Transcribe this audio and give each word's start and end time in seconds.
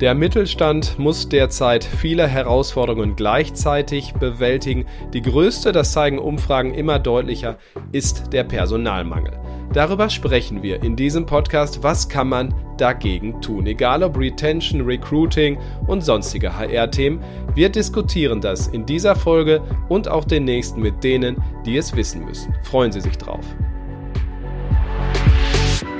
Der 0.00 0.14
Mittelstand 0.14 0.98
muss 0.98 1.26
derzeit 1.26 1.82
viele 1.82 2.26
Herausforderungen 2.26 3.16
gleichzeitig 3.16 4.12
bewältigen. 4.12 4.84
Die 5.14 5.22
größte, 5.22 5.72
das 5.72 5.92
zeigen 5.92 6.18
Umfragen 6.18 6.74
immer 6.74 6.98
deutlicher, 6.98 7.56
ist 7.92 8.30
der 8.30 8.44
Personalmangel. 8.44 9.40
Darüber 9.72 10.10
sprechen 10.10 10.62
wir 10.62 10.82
in 10.82 10.96
diesem 10.96 11.24
Podcast. 11.24 11.82
Was 11.82 12.10
kann 12.10 12.28
man 12.28 12.54
dagegen 12.76 13.40
tun? 13.40 13.66
Egal 13.66 14.02
ob 14.02 14.18
Retention, 14.18 14.82
Recruiting 14.82 15.58
und 15.86 16.04
sonstige 16.04 16.54
HR-Themen. 16.54 17.20
Wir 17.54 17.70
diskutieren 17.70 18.42
das 18.42 18.68
in 18.68 18.84
dieser 18.84 19.16
Folge 19.16 19.62
und 19.88 20.08
auch 20.08 20.24
den 20.24 20.44
nächsten 20.44 20.82
mit 20.82 21.02
denen, 21.02 21.42
die 21.64 21.78
es 21.78 21.96
wissen 21.96 22.22
müssen. 22.26 22.54
Freuen 22.64 22.92
Sie 22.92 23.00
sich 23.00 23.16
drauf. 23.16 23.44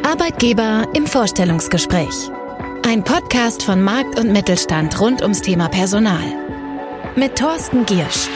Arbeitgeber 0.03 0.87
im 0.95 1.07
Vorstellungsgespräch. 1.07 2.31
Ein 2.89 3.03
Podcast 3.03 3.65
von 3.65 3.83
Markt 3.83 4.17
und 4.17 4.33
Mittelstand 4.33 5.01
rund 5.01 5.21
ums 5.21 5.43
Thema 5.43 5.69
Personal. 5.69 6.23
Mit 7.17 7.37
Thorsten 7.37 7.85
Giersch. 7.85 8.29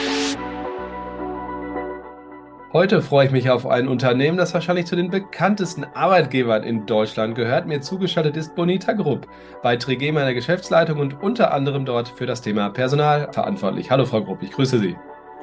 Heute 2.72 3.00
freue 3.00 3.27
ich 3.27 3.30
mich 3.30 3.48
auf 3.48 3.64
ein 3.64 3.86
Unternehmen, 3.86 4.36
das 4.36 4.52
wahrscheinlich 4.52 4.86
zu 4.86 4.96
den 4.96 5.08
bekanntesten 5.08 5.84
Arbeitgebern 5.94 6.64
in 6.64 6.84
Deutschland 6.84 7.36
gehört. 7.36 7.68
Mir 7.68 7.80
zugeschaltet 7.80 8.36
ist 8.36 8.56
Bonita 8.56 8.92
Grupp, 8.92 9.28
bei 9.62 9.77
Trigema 9.77 10.18
in 10.18 10.27
der 10.27 10.34
Geschäftsleitung 10.34 10.98
und 10.98 11.22
unter 11.22 11.55
anderem 11.55 11.84
dort 11.84 12.08
für 12.08 12.27
das 12.27 12.42
Thema 12.42 12.70
Personal 12.70 13.32
verantwortlich. 13.32 13.88
Hallo 13.92 14.05
Frau 14.05 14.20
Grupp, 14.20 14.42
ich 14.42 14.50
grüße 14.50 14.80
Sie. 14.80 14.96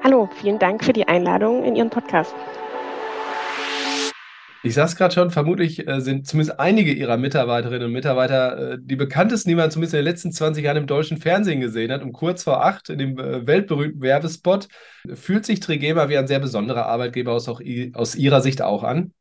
Hallo, 0.03 0.27
vielen 0.35 0.59
Dank 0.59 0.84
für 0.84 0.91
die 0.91 1.07
Einladung 1.07 1.63
in 1.63 1.77
Ihren 1.77 1.89
Podcast. 1.89 2.35
Ich 4.67 4.73
sag's 4.73 4.98
gerade 4.98 5.13
schon, 5.13 5.31
vermutlich 5.31 5.88
äh, 5.88 6.02
sind 6.02 6.27
zumindest 6.27 6.59
einige 6.59 6.91
Ihrer 6.91 7.16
Mitarbeiterinnen 7.16 7.88
und 7.88 7.94
Mitarbeiter 7.94 8.73
äh, 8.73 8.77
die 8.81 8.98
bekanntesten, 8.98 9.48
die 9.48 9.55
man 9.55 9.71
zumindest 9.71 9.93
in 9.93 9.99
den 9.99 10.05
letzten 10.05 10.34
20 10.34 10.62
Jahren 10.62 10.76
im 10.76 10.87
deutschen 10.87 11.15
Fernsehen 11.15 11.62
gesehen 11.62 11.90
hat. 11.90 12.04
Um 12.04 12.12
kurz 12.12 12.43
vor 12.43 12.65
acht 12.65 12.90
in 12.90 12.99
dem 12.99 13.18
äh, 13.18 13.48
weltberühmten 13.48 14.01
Werbespot 14.01 14.68
fühlt 15.13 15.45
sich 15.45 15.62
Trigema 15.62 16.10
wie 16.10 16.18
ein 16.18 16.27
sehr 16.27 16.40
besonderer 16.40 16.85
Arbeitgeber 16.85 17.32
aus, 17.32 17.48
auch, 17.48 17.62
aus 17.93 18.15
Ihrer 18.15 18.41
Sicht 18.41 18.62
auch 18.62 18.84
an? 18.84 19.13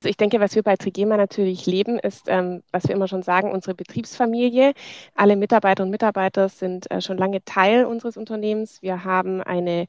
Also 0.00 0.08
ich 0.08 0.16
denke, 0.16 0.40
was 0.40 0.54
wir 0.54 0.62
bei 0.62 0.76
Trigema 0.76 1.18
natürlich 1.18 1.66
leben, 1.66 1.98
ist, 1.98 2.24
ähm, 2.28 2.62
was 2.72 2.84
wir 2.84 2.94
immer 2.94 3.08
schon 3.08 3.22
sagen, 3.22 3.52
unsere 3.52 3.74
Betriebsfamilie. 3.74 4.72
Alle 5.14 5.36
Mitarbeiter 5.36 5.82
und 5.82 5.90
Mitarbeiter 5.90 6.48
sind 6.48 6.90
äh, 6.90 7.02
schon 7.02 7.18
lange 7.18 7.44
Teil 7.44 7.84
unseres 7.84 8.16
Unternehmens. 8.16 8.80
Wir 8.80 9.04
haben 9.04 9.42
eine 9.42 9.88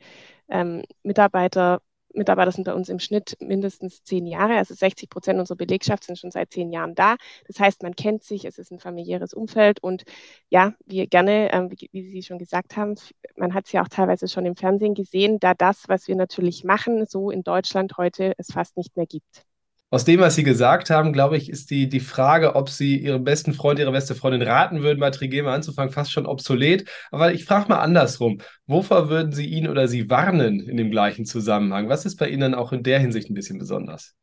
ähm, 0.50 0.84
Mitarbeiter 1.04 1.80
Mitarbeiter 2.16 2.52
sind 2.52 2.64
bei 2.66 2.74
uns 2.74 2.90
im 2.90 3.00
Schnitt 3.00 3.38
mindestens 3.40 4.04
zehn 4.04 4.26
Jahre, 4.26 4.56
also 4.56 4.74
60 4.74 5.10
Prozent 5.10 5.40
unserer 5.40 5.58
Belegschaft 5.58 6.04
sind 6.04 6.18
schon 6.18 6.32
seit 6.32 6.52
zehn 6.52 6.72
Jahren 6.72 6.96
da. 6.96 7.16
Das 7.48 7.60
heißt, 7.60 7.84
man 7.84 7.96
kennt 7.96 8.24
sich, 8.24 8.46
es 8.46 8.58
ist 8.58 8.72
ein 8.72 8.80
familiäres 8.80 9.34
Umfeld 9.34 9.82
und 9.82 10.04
ja, 10.50 10.74
wir 10.86 11.08
gerne, 11.08 11.52
ähm, 11.54 11.72
wie, 11.72 11.90
wie, 11.92 12.10
Sie 12.10 12.24
schon 12.24 12.40
gesagt 12.40 12.78
haben, 12.78 12.96
man 13.36 13.54
hat 13.54 13.66
es 13.66 13.72
ja 13.72 13.82
auch 13.82 13.90
teilweise 13.90 14.28
schon 14.28 14.46
im 14.46 14.56
Fernsehen 14.56 14.94
gesehen, 14.94 15.40
da 15.40 15.54
das, 15.54 15.84
was 15.88 16.08
wir 16.08 16.16
natürlich 16.16 16.64
machen, 16.64 17.06
so 17.06 17.30
in 17.32 17.44
Deutschland 17.44 17.98
heute 17.98 18.34
es 18.38 18.48
fast 18.52 18.78
nicht 18.78 18.96
mehr 18.96 19.08
gibt. 19.08 19.46
Aus 19.92 20.04
dem, 20.04 20.20
was 20.20 20.36
Sie 20.36 20.44
gesagt 20.44 20.90
haben, 20.90 21.14
glaube 21.14 21.38
ich, 21.38 21.50
ist 21.50 21.70
die, 21.70 21.88
die 21.88 22.00
Frage, 22.00 22.56
ob 22.56 22.70
Sie 22.70 22.98
Ihrem 22.98 23.24
besten 23.24 23.54
Freund, 23.54 23.80
Ihrer 23.80 23.92
beste 23.92 24.16
Freundin 24.16 24.42
raten 24.42 24.82
würden, 24.82 25.00
bei 25.00 25.12
Trigema 25.12 25.54
anzufangen, 25.54 25.94
fast 25.94 26.12
schon 26.12 26.26
obsolet. 26.26 26.90
Aber 27.12 27.34
ich 27.34 27.46
frage 27.46 27.70
mal 27.70 27.80
andersrum. 27.80 28.40
Wovor 28.68 29.10
würden 29.10 29.32
Sie 29.32 29.46
ihn 29.46 29.68
oder 29.70 29.88
sie 29.88 30.10
warnen 30.10 30.60
in 30.60 30.78
dem 30.78 30.92
gleichen 30.92 31.26
Zusammenhang? 31.26 31.88
Was 31.88 32.06
ist 32.06 32.18
bei 32.18 32.28
Ihnen 32.30 32.56
auch 32.56 32.74
in 32.74 32.84
der 32.84 33.00
Hinsicht 33.00 33.30
ein 33.30 33.36
bisschen 33.36 33.60
besonders? 33.60 34.16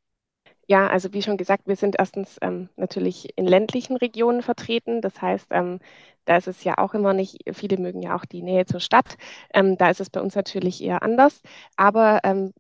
Ja, 0.69 0.89
also 0.89 1.13
wie 1.13 1.23
schon 1.23 1.37
gesagt, 1.37 1.67
wir 1.67 1.77
sind 1.77 1.97
erstens 1.99 2.39
ähm, 2.41 2.69
natürlich 2.77 3.29
in 3.37 3.47
ländlichen 3.47 3.97
Regionen 3.97 4.43
vertreten. 4.43 5.01
Das 5.01 5.21
heißt, 5.21 5.49
ähm, 5.51 5.81
da 6.25 6.37
ist 6.37 6.49
es 6.49 6.65
ja 6.65 6.79
auch 6.79 6.95
immer 6.95 7.13
nicht, 7.15 7.39
viele 7.53 7.79
mögen 7.79 8.01
ja 8.03 8.17
auch 8.17 8.25
die 8.25 8.43
Nähe 8.43 8.65
zur 8.65 8.81
Stadt. 8.81 9.17
Ähm, 9.53 9.77
da 9.77 9.91
ist 9.91 10.01
es 10.01 10.11
bei 10.11 10.21
uns 10.21 10.35
natürlich 10.35 10.83
eher 10.83 11.03
anders. 11.03 11.43
Aber 11.77 12.21
ähm, 12.25 12.53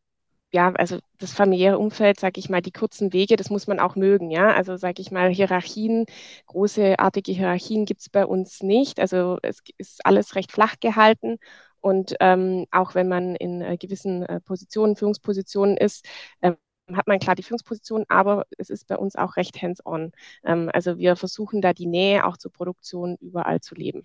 ja, 0.53 0.73
also 0.75 0.99
das 1.19 1.33
familiäre 1.33 1.79
Umfeld, 1.79 2.21
sage 2.21 2.39
ich 2.39 2.51
mal, 2.51 2.61
die 2.63 2.73
kurzen 2.73 3.13
Wege, 3.13 3.37
das 3.37 3.49
muss 3.51 3.67
man 3.67 3.81
auch 3.81 3.97
mögen, 3.97 4.31
ja. 4.31 4.53
Also 4.53 4.77
sage 4.77 5.01
ich 5.01 5.11
mal, 5.11 5.31
Hierarchien, 5.31 6.05
großeartige 6.47 7.33
Hierarchien 7.33 7.87
gibt 7.87 8.03
es 8.03 8.09
bei 8.11 8.27
uns 8.27 8.63
nicht. 8.63 9.01
Also 9.01 9.39
es 9.43 9.61
ist 9.79 10.05
alles 10.05 10.35
recht 10.37 10.53
flach 10.53 10.77
gehalten. 10.81 11.39
Und 11.81 12.15
ähm, 12.21 12.67
auch 12.71 12.95
wenn 12.95 13.09
man 13.09 13.35
in 13.37 13.61
äh, 13.63 13.77
gewissen 13.79 14.23
äh, 14.25 14.41
Positionen, 14.41 14.95
Führungspositionen 14.97 15.77
ist, 15.77 16.07
äh, 16.43 16.53
hat 16.95 17.07
man 17.07 17.19
klar 17.19 17.35
die 17.35 17.43
Führungsposition, 17.43 18.05
aber 18.09 18.45
es 18.59 18.69
ist 18.71 18.87
bei 18.89 18.97
uns 18.97 19.17
auch 19.17 19.37
recht 19.37 19.61
hands-on. 19.63 20.13
Ähm, 20.45 20.71
also 20.73 20.99
wir 20.99 21.17
versuchen 21.17 21.61
da 21.63 21.73
die 21.73 21.87
Nähe 21.87 22.27
auch 22.27 22.37
zur 22.37 22.53
Produktion 22.53 23.17
überall 23.21 23.61
zu 23.61 23.75
leben. 23.75 24.05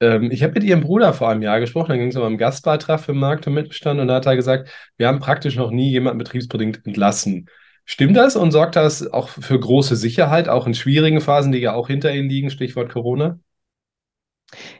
Ähm, 0.00 0.30
ich 0.30 0.42
habe 0.42 0.54
mit 0.54 0.64
Ihrem 0.64 0.80
Bruder 0.82 1.12
vor 1.12 1.28
einem 1.28 1.42
Jahr 1.42 1.60
gesprochen, 1.60 1.90
da 1.90 1.96
ging 1.96 2.08
es 2.08 2.16
um 2.16 2.22
einen 2.24 2.38
Gastbeitrag 2.38 3.00
für 3.00 3.14
Markt 3.14 3.46
und 3.46 3.54
Mittelstand 3.54 4.00
und 4.00 4.08
da 4.08 4.16
hat 4.16 4.26
er 4.26 4.36
gesagt, 4.36 4.70
wir 4.96 5.08
haben 5.08 5.18
praktisch 5.20 5.56
noch 5.56 5.70
nie 5.70 5.90
jemanden 5.90 6.18
betriebsbedingt 6.18 6.86
entlassen. 6.86 7.48
Stimmt 7.84 8.16
das 8.16 8.36
und 8.36 8.52
sorgt 8.52 8.76
das 8.76 9.10
auch 9.10 9.28
für 9.28 9.58
große 9.58 9.96
Sicherheit, 9.96 10.48
auch 10.48 10.66
in 10.66 10.74
schwierigen 10.74 11.20
Phasen, 11.20 11.52
die 11.52 11.58
ja 11.58 11.72
auch 11.74 11.88
hinter 11.88 12.12
Ihnen 12.14 12.28
liegen, 12.28 12.50
Stichwort 12.50 12.92
Corona? 12.92 13.40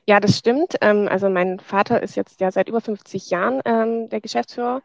Ja, 0.06 0.20
das 0.20 0.38
stimmt. 0.38 0.76
Ähm, 0.80 1.08
also 1.08 1.28
mein 1.28 1.58
Vater 1.60 2.02
ist 2.02 2.16
jetzt 2.16 2.40
ja 2.40 2.50
seit 2.50 2.68
über 2.68 2.80
50 2.80 3.30
Jahren 3.30 3.60
ähm, 3.64 4.08
der 4.08 4.20
Geschäftsführer 4.20 4.82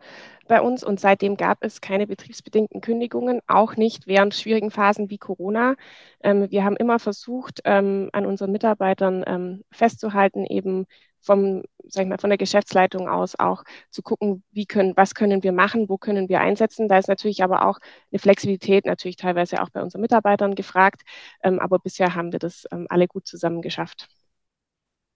bei 0.47 0.61
uns 0.61 0.83
und 0.83 0.99
seitdem 0.99 1.37
gab 1.37 1.59
es 1.61 1.81
keine 1.81 2.07
betriebsbedingten 2.07 2.81
Kündigungen, 2.81 3.39
auch 3.47 3.75
nicht 3.75 4.07
während 4.07 4.33
schwierigen 4.33 4.71
Phasen 4.71 5.09
wie 5.09 5.17
Corona. 5.17 5.75
Ähm, 6.21 6.49
wir 6.51 6.63
haben 6.63 6.75
immer 6.77 6.99
versucht, 6.99 7.65
an 7.65 8.09
unseren 8.13 8.51
Mitarbeitern 8.51 9.63
festzuhalten, 9.71 10.45
eben 10.45 10.85
vom, 11.21 11.63
sag 11.87 12.03
ich 12.03 12.09
mal, 12.09 12.17
von 12.17 12.29
der 12.29 12.37
Geschäftsleitung 12.37 13.07
aus 13.07 13.39
auch 13.39 13.63
zu 13.89 14.01
gucken, 14.01 14.43
wie 14.51 14.65
können, 14.65 14.93
was 14.95 15.15
können 15.15 15.43
wir 15.43 15.53
machen, 15.53 15.87
wo 15.89 15.97
können 15.97 16.29
wir 16.29 16.41
einsetzen. 16.41 16.87
Da 16.89 16.97
ist 16.97 17.07
natürlich 17.07 17.43
aber 17.43 17.65
auch 17.67 17.79
eine 18.11 18.19
Flexibilität 18.19 18.85
natürlich 18.85 19.15
teilweise 19.15 19.61
auch 19.61 19.69
bei 19.69 19.81
unseren 19.81 20.01
Mitarbeitern 20.01 20.55
gefragt. 20.55 21.01
aber 21.41 21.79
bisher 21.79 22.15
haben 22.15 22.31
wir 22.31 22.39
das 22.39 22.65
alle 22.89 23.07
gut 23.07 23.25
zusammen 23.25 23.61
geschafft. 23.61 24.09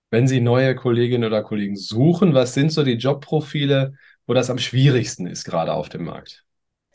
Wenn 0.09 0.27
Sie 0.27 0.39
neue 0.39 0.73
Kolleginnen 0.75 1.25
oder 1.25 1.43
Kollegen 1.43 1.75
suchen, 1.75 2.33
was 2.33 2.53
sind 2.53 2.71
so 2.71 2.83
die 2.83 2.93
Jobprofile, 2.93 3.93
wo 4.27 4.33
das 4.33 4.49
am 4.49 4.59
schwierigsten 4.59 5.25
ist, 5.25 5.45
gerade 5.45 5.73
auf 5.73 5.89
dem 5.89 6.03
Markt? 6.03 6.45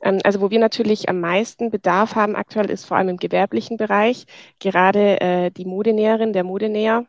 Ähm, 0.02 0.20
also 0.24 0.40
wo 0.40 0.50
wir 0.50 0.58
natürlich 0.58 1.08
am 1.08 1.20
meisten 1.20 1.70
Bedarf 1.70 2.14
haben 2.14 2.36
aktuell 2.36 2.70
ist 2.70 2.84
vor 2.84 2.96
allem 2.96 3.08
im 3.08 3.16
gewerblichen 3.16 3.76
Bereich, 3.76 4.26
gerade 4.58 5.20
äh, 5.20 5.50
die 5.50 5.64
Modenäherin, 5.64 6.32
der 6.32 6.44
Modenäher, 6.44 7.06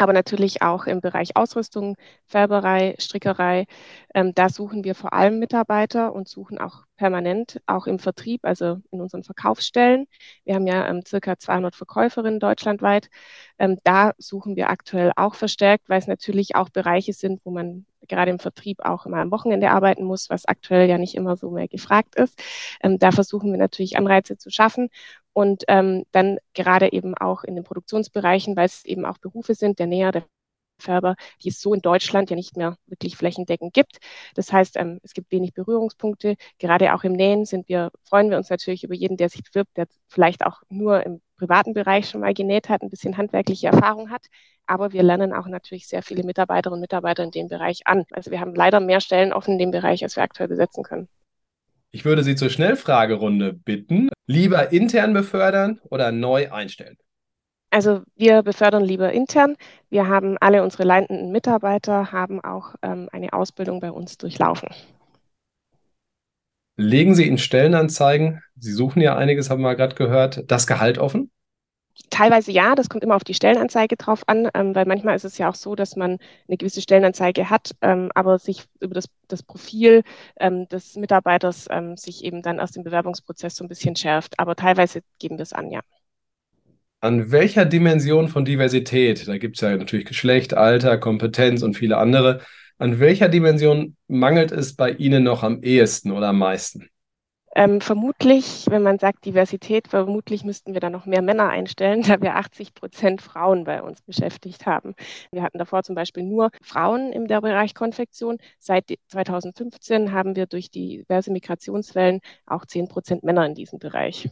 aber 0.00 0.14
natürlich 0.14 0.62
auch 0.62 0.86
im 0.86 1.00
Bereich 1.02 1.36
Ausrüstung, 1.36 1.96
Färberei, 2.26 2.94
Strickerei. 2.98 3.66
Ähm, 4.14 4.32
da 4.34 4.48
suchen 4.48 4.82
wir 4.82 4.94
vor 4.94 5.12
allem 5.12 5.38
Mitarbeiter 5.38 6.14
und 6.14 6.26
suchen 6.26 6.58
auch 6.58 6.84
permanent, 6.96 7.60
auch 7.66 7.86
im 7.86 7.98
Vertrieb, 7.98 8.40
also 8.44 8.78
in 8.90 9.00
unseren 9.02 9.24
Verkaufsstellen. 9.24 10.06
Wir 10.44 10.54
haben 10.54 10.66
ja 10.66 10.88
ähm, 10.88 11.02
circa 11.06 11.38
200 11.38 11.76
Verkäuferinnen 11.76 12.40
deutschlandweit. 12.40 13.10
Ähm, 13.58 13.78
da 13.84 14.12
suchen 14.16 14.56
wir 14.56 14.70
aktuell 14.70 15.12
auch 15.16 15.34
verstärkt, 15.34 15.88
weil 15.90 15.98
es 15.98 16.06
natürlich 16.06 16.56
auch 16.56 16.70
Bereiche 16.70 17.12
sind, 17.12 17.40
wo 17.44 17.50
man 17.50 17.84
gerade 18.10 18.30
im 18.30 18.38
Vertrieb 18.38 18.84
auch 18.84 19.06
immer 19.06 19.18
am 19.18 19.30
Wochenende 19.30 19.70
arbeiten 19.70 20.04
muss, 20.04 20.28
was 20.28 20.44
aktuell 20.44 20.88
ja 20.88 20.98
nicht 20.98 21.14
immer 21.14 21.36
so 21.36 21.50
mehr 21.50 21.68
gefragt 21.68 22.16
ist. 22.16 22.38
Ähm, 22.82 22.98
da 22.98 23.12
versuchen 23.12 23.50
wir 23.50 23.58
natürlich 23.58 23.96
Anreize 23.96 24.36
zu 24.36 24.50
schaffen 24.50 24.90
und 25.32 25.64
ähm, 25.68 26.04
dann 26.12 26.38
gerade 26.54 26.92
eben 26.92 27.16
auch 27.16 27.44
in 27.44 27.54
den 27.54 27.64
Produktionsbereichen, 27.64 28.56
weil 28.56 28.66
es 28.66 28.84
eben 28.84 29.06
auch 29.06 29.18
Berufe 29.18 29.54
sind, 29.54 29.78
der 29.78 29.86
Näher, 29.86 30.12
der 30.12 30.24
Färber, 30.80 31.16
die 31.42 31.50
es 31.50 31.60
so 31.60 31.74
in 31.74 31.82
Deutschland 31.82 32.30
ja 32.30 32.36
nicht 32.36 32.56
mehr 32.56 32.76
wirklich 32.86 33.16
flächendeckend 33.16 33.74
gibt. 33.74 33.98
Das 34.34 34.52
heißt, 34.52 34.76
ähm, 34.76 34.98
es 35.02 35.12
gibt 35.14 35.30
wenig 35.30 35.54
Berührungspunkte. 35.54 36.36
Gerade 36.58 36.94
auch 36.94 37.04
im 37.04 37.12
Nähen 37.12 37.44
sind 37.44 37.68
wir, 37.68 37.90
freuen 38.04 38.30
wir 38.30 38.38
uns 38.38 38.50
natürlich 38.50 38.84
über 38.84 38.94
jeden, 38.94 39.16
der 39.16 39.28
sich 39.28 39.42
bewirbt, 39.44 39.76
der 39.76 39.86
vielleicht 40.08 40.44
auch 40.44 40.62
nur 40.68 41.04
im 41.04 41.20
privaten 41.40 41.72
Bereich 41.72 42.08
schon 42.08 42.20
mal 42.20 42.34
genäht 42.34 42.68
hat, 42.68 42.82
ein 42.82 42.90
bisschen 42.90 43.16
handwerkliche 43.16 43.68
Erfahrung 43.68 44.10
hat. 44.10 44.26
Aber 44.66 44.92
wir 44.92 45.02
lernen 45.02 45.32
auch 45.32 45.46
natürlich 45.46 45.88
sehr 45.88 46.02
viele 46.02 46.22
Mitarbeiterinnen 46.22 46.76
und 46.76 46.82
Mitarbeiter 46.82 47.24
in 47.24 47.30
dem 47.30 47.48
Bereich 47.48 47.80
an. 47.86 48.04
Also 48.12 48.30
wir 48.30 48.40
haben 48.40 48.54
leider 48.54 48.78
mehr 48.78 49.00
Stellen 49.00 49.32
offen 49.32 49.52
in 49.52 49.58
dem 49.58 49.70
Bereich, 49.70 50.02
als 50.02 50.16
wir 50.16 50.22
aktuell 50.22 50.48
besetzen 50.48 50.84
können. 50.84 51.08
Ich 51.90 52.04
würde 52.04 52.22
Sie 52.22 52.36
zur 52.36 52.50
Schnellfragerunde 52.50 53.52
bitten. 53.52 54.10
Lieber 54.26 54.70
intern 54.70 55.12
befördern 55.12 55.80
oder 55.90 56.12
neu 56.12 56.52
einstellen? 56.52 56.96
Also 57.70 58.02
wir 58.16 58.42
befördern 58.42 58.84
lieber 58.84 59.12
intern. 59.12 59.56
Wir 59.88 60.08
haben 60.08 60.36
alle 60.40 60.62
unsere 60.62 60.84
leitenden 60.84 61.32
Mitarbeiter, 61.32 62.12
haben 62.12 62.40
auch 62.40 62.74
ähm, 62.82 63.08
eine 63.12 63.32
Ausbildung 63.32 63.80
bei 63.80 63.90
uns 63.90 64.18
durchlaufen. 64.18 64.68
Legen 66.76 67.14
Sie 67.14 67.28
in 67.28 67.36
Stellenanzeigen, 67.36 68.42
Sie 68.56 68.72
suchen 68.72 69.02
ja 69.02 69.16
einiges, 69.16 69.50
haben 69.50 69.62
wir 69.62 69.74
gerade 69.76 69.94
gehört, 69.94 70.50
das 70.50 70.66
Gehalt 70.66 70.96
offen? 70.96 71.29
Teilweise 72.08 72.50
ja, 72.50 72.74
das 72.74 72.88
kommt 72.88 73.04
immer 73.04 73.16
auf 73.16 73.24
die 73.24 73.34
Stellenanzeige 73.34 73.96
drauf 73.96 74.22
an, 74.26 74.48
ähm, 74.54 74.74
weil 74.74 74.86
manchmal 74.86 75.16
ist 75.16 75.24
es 75.24 75.38
ja 75.38 75.48
auch 75.48 75.54
so, 75.54 75.74
dass 75.74 75.96
man 75.96 76.18
eine 76.48 76.56
gewisse 76.56 76.80
Stellenanzeige 76.80 77.50
hat, 77.50 77.72
ähm, 77.82 78.10
aber 78.14 78.38
sich 78.38 78.64
über 78.80 78.94
das, 78.94 79.06
das 79.28 79.42
Profil 79.42 80.02
ähm, 80.38 80.66
des 80.68 80.96
Mitarbeiters 80.96 81.66
ähm, 81.70 81.96
sich 81.96 82.24
eben 82.24 82.42
dann 82.42 82.60
aus 82.60 82.72
dem 82.72 82.82
Bewerbungsprozess 82.82 83.56
so 83.56 83.64
ein 83.64 83.68
bisschen 83.68 83.96
schärft. 83.96 84.38
Aber 84.38 84.56
teilweise 84.56 85.02
geben 85.18 85.38
wir 85.38 85.42
es 85.42 85.52
an, 85.52 85.70
ja. 85.70 85.80
An 87.00 87.30
welcher 87.30 87.64
Dimension 87.64 88.28
von 88.28 88.44
Diversität, 88.44 89.26
da 89.26 89.38
gibt 89.38 89.56
es 89.56 89.62
ja 89.62 89.74
natürlich 89.76 90.04
Geschlecht, 90.04 90.54
Alter, 90.54 90.98
Kompetenz 90.98 91.62
und 91.62 91.74
viele 91.74 91.96
andere, 91.96 92.40
an 92.78 92.98
welcher 92.98 93.28
Dimension 93.28 93.96
mangelt 94.08 94.52
es 94.52 94.74
bei 94.74 94.90
Ihnen 94.90 95.22
noch 95.22 95.42
am 95.42 95.62
ehesten 95.62 96.12
oder 96.12 96.28
am 96.28 96.38
meisten? 96.38 96.88
Ähm, 97.60 97.82
vermutlich, 97.82 98.64
wenn 98.70 98.82
man 98.82 98.98
sagt 98.98 99.26
Diversität, 99.26 99.88
vermutlich 99.88 100.44
müssten 100.44 100.72
wir 100.72 100.80
da 100.80 100.88
noch 100.88 101.04
mehr 101.04 101.20
Männer 101.20 101.50
einstellen, 101.50 102.00
da 102.08 102.18
wir 102.22 102.36
80 102.36 102.72
Prozent 102.72 103.20
Frauen 103.20 103.64
bei 103.64 103.82
uns 103.82 104.00
beschäftigt 104.00 104.64
haben. 104.64 104.94
Wir 105.30 105.42
hatten 105.42 105.58
davor 105.58 105.82
zum 105.82 105.94
Beispiel 105.94 106.22
nur 106.22 106.48
Frauen 106.62 107.12
im 107.12 107.26
Bereich 107.26 107.74
Konfektion. 107.74 108.38
Seit 108.58 108.86
2015 109.08 110.10
haben 110.10 110.36
wir 110.36 110.46
durch 110.46 110.70
diverse 110.70 111.30
Migrationswellen 111.30 112.20
auch 112.46 112.64
10 112.64 112.88
Prozent 112.88 113.24
Männer 113.24 113.44
in 113.44 113.54
diesem 113.54 113.78
Bereich. 113.78 114.30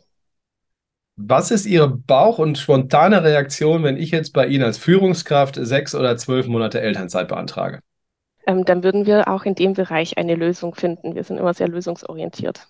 Was 1.17 1.51
ist 1.51 1.67
Ihre 1.67 1.91
Bauch- 1.91 2.39
und 2.39 2.57
spontane 2.57 3.23
Reaktion, 3.23 3.83
wenn 3.83 3.99
ich 3.99 4.11
jetzt 4.11 4.33
bei 4.33 4.47
Ihnen 4.47 4.65
als 4.65 4.79
Führungskraft 4.79 5.57
sechs 5.57 5.95
oder 5.95 6.17
zwölf 6.17 6.47
Monate 6.47 6.81
Elternzeit 6.81 7.29
beantrage? 7.29 7.81
Ähm, 8.47 8.65
dann 8.65 8.83
würden 8.83 9.05
wir 9.05 9.29
auch 9.29 9.45
in 9.45 9.55
dem 9.55 9.75
Bereich 9.75 10.17
eine 10.17 10.35
Lösung 10.35 10.75
finden. 10.75 11.15
Wir 11.15 11.25
sind 11.25 11.37
immer 11.37 11.53
sehr 11.53 11.69
lösungsorientiert. 11.69 12.67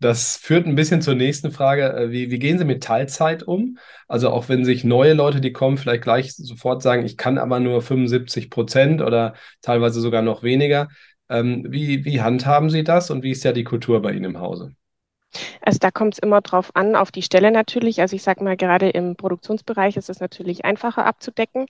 Das 0.00 0.36
führt 0.36 0.66
ein 0.66 0.76
bisschen 0.76 1.02
zur 1.02 1.14
nächsten 1.14 1.50
Frage. 1.50 1.92
Äh, 1.92 2.10
wie, 2.10 2.30
wie, 2.30 2.38
gehen 2.38 2.58
Sie 2.58 2.64
mit 2.64 2.82
Teilzeit 2.84 3.42
um? 3.42 3.78
Also 4.06 4.30
auch 4.30 4.48
wenn 4.48 4.64
sich 4.64 4.84
neue 4.84 5.14
Leute, 5.14 5.40
die 5.40 5.52
kommen, 5.52 5.76
vielleicht 5.76 6.02
gleich 6.02 6.34
sofort 6.34 6.82
sagen, 6.82 7.04
ich 7.04 7.16
kann 7.16 7.38
aber 7.38 7.58
nur 7.60 7.82
75 7.82 8.50
Prozent 8.50 9.02
oder 9.02 9.34
teilweise 9.60 10.00
sogar 10.00 10.22
noch 10.22 10.42
weniger. 10.42 10.88
Ähm, 11.28 11.66
wie, 11.68 12.04
wie 12.04 12.22
handhaben 12.22 12.70
Sie 12.70 12.84
das 12.84 13.10
und 13.10 13.22
wie 13.22 13.32
ist 13.32 13.44
ja 13.44 13.52
die 13.52 13.64
Kultur 13.64 14.00
bei 14.00 14.12
Ihnen 14.12 14.24
im 14.24 14.40
Hause? 14.40 14.74
Also 15.60 15.78
da 15.80 15.90
kommt 15.90 16.14
es 16.14 16.18
immer 16.18 16.40
drauf 16.40 16.70
an, 16.74 16.96
auf 16.96 17.12
die 17.12 17.22
Stelle 17.22 17.50
natürlich. 17.50 18.00
Also 18.00 18.16
ich 18.16 18.22
sage 18.22 18.42
mal, 18.42 18.56
gerade 18.56 18.88
im 18.90 19.16
Produktionsbereich 19.16 19.96
ist 19.96 20.08
es 20.08 20.20
natürlich 20.20 20.64
einfacher 20.64 21.04
abzudecken, 21.04 21.66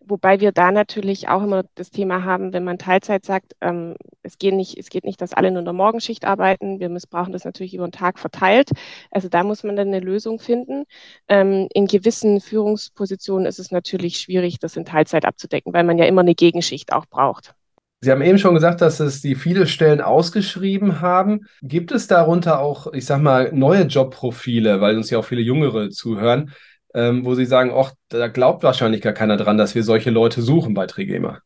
wobei 0.00 0.40
wir 0.40 0.52
da 0.52 0.70
natürlich 0.72 1.28
auch 1.28 1.42
immer 1.42 1.64
das 1.74 1.90
Thema 1.90 2.24
haben, 2.24 2.52
wenn 2.52 2.64
man 2.64 2.78
Teilzeit 2.78 3.24
sagt, 3.24 3.56
ähm, 3.60 3.96
es, 4.22 4.38
geht 4.38 4.54
nicht, 4.54 4.78
es 4.78 4.88
geht 4.90 5.04
nicht, 5.04 5.20
dass 5.20 5.32
alle 5.32 5.50
nur 5.50 5.60
in 5.60 5.64
der 5.64 5.74
Morgenschicht 5.74 6.24
arbeiten. 6.24 6.80
Wir 6.80 6.88
missbrauchen 6.88 7.32
das 7.32 7.44
natürlich 7.44 7.74
über 7.74 7.86
den 7.86 7.92
Tag 7.92 8.18
verteilt. 8.18 8.70
Also 9.10 9.28
da 9.28 9.42
muss 9.44 9.64
man 9.64 9.76
dann 9.76 9.88
eine 9.88 10.00
Lösung 10.00 10.38
finden. 10.38 10.84
Ähm, 11.28 11.68
in 11.74 11.86
gewissen 11.86 12.40
Führungspositionen 12.40 13.46
ist 13.46 13.58
es 13.58 13.70
natürlich 13.70 14.18
schwierig, 14.18 14.58
das 14.58 14.76
in 14.76 14.84
Teilzeit 14.84 15.24
abzudecken, 15.24 15.72
weil 15.72 15.84
man 15.84 15.98
ja 15.98 16.04
immer 16.06 16.22
eine 16.22 16.34
Gegenschicht 16.34 16.92
auch 16.92 17.06
braucht. 17.06 17.54
Sie 18.02 18.10
haben 18.10 18.22
eben 18.22 18.38
schon 18.38 18.54
gesagt, 18.54 18.80
dass 18.80 18.98
es 18.98 19.20
die 19.20 19.34
viele 19.34 19.66
Stellen 19.66 20.00
ausgeschrieben 20.00 21.02
haben. 21.02 21.46
Gibt 21.60 21.92
es 21.92 22.06
darunter 22.06 22.60
auch, 22.60 22.92
ich 22.94 23.04
sag 23.04 23.20
mal, 23.20 23.52
neue 23.52 23.82
Jobprofile, 23.82 24.80
weil 24.80 24.96
uns 24.96 25.10
ja 25.10 25.18
auch 25.18 25.24
viele 25.24 25.42
Jüngere 25.42 25.90
zuhören, 25.90 26.52
ähm, 26.94 27.26
wo 27.26 27.34
Sie 27.34 27.44
sagen, 27.44 27.72
ach, 27.74 27.92
da 28.08 28.28
glaubt 28.28 28.62
wahrscheinlich 28.62 29.02
gar 29.02 29.12
keiner 29.12 29.36
dran, 29.36 29.58
dass 29.58 29.74
wir 29.74 29.82
solche 29.82 30.08
Leute 30.08 30.40
suchen 30.40 30.72
bei 30.72 30.86
Trigema? 30.86 31.40